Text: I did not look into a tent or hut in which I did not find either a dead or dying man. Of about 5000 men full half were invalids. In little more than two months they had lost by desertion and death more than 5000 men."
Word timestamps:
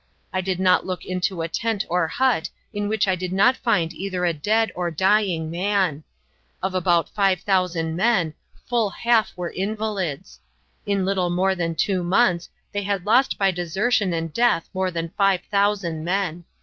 I 0.33 0.41
did 0.41 0.59
not 0.59 0.83
look 0.83 1.05
into 1.05 1.43
a 1.43 1.47
tent 1.47 1.85
or 1.87 2.07
hut 2.07 2.49
in 2.73 2.89
which 2.89 3.07
I 3.07 3.13
did 3.13 3.31
not 3.31 3.55
find 3.55 3.93
either 3.93 4.25
a 4.25 4.33
dead 4.33 4.71
or 4.73 4.89
dying 4.89 5.51
man. 5.51 6.03
Of 6.63 6.73
about 6.73 7.07
5000 7.13 7.95
men 7.95 8.33
full 8.65 8.89
half 8.89 9.31
were 9.37 9.51
invalids. 9.51 10.39
In 10.87 11.05
little 11.05 11.29
more 11.29 11.53
than 11.53 11.75
two 11.75 12.01
months 12.03 12.49
they 12.71 12.81
had 12.81 13.05
lost 13.05 13.37
by 13.37 13.51
desertion 13.51 14.11
and 14.11 14.33
death 14.33 14.67
more 14.73 14.89
than 14.89 15.09
5000 15.09 16.03
men." 16.03 16.45